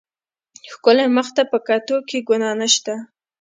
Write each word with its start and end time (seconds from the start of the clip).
ښکلي 0.73 1.05
مخ 1.15 1.27
ته 1.35 1.43
په 1.51 1.57
کتو 1.67 1.95
کښې 2.07 2.19
ګناه 2.27 2.55
نشته. 2.59 2.93